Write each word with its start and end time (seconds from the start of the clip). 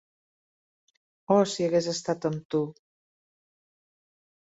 Oh, 1.37 1.45
si 1.53 1.67
hagués 1.67 1.91
estat 1.93 2.29
amb 2.33 2.51
tu! 2.57 2.65